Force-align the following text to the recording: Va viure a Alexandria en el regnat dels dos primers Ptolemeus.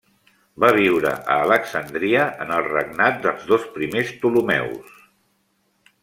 Va 0.63 0.69
viure 0.75 1.09
a 1.33 1.35
Alexandria 1.49 2.23
en 2.45 2.53
el 2.55 2.65
regnat 2.69 3.19
dels 3.25 3.45
dos 3.51 3.67
primers 3.75 4.09
Ptolemeus. 4.23 4.97